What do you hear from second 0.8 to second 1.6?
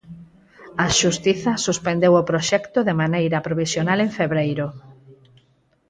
A Xustiza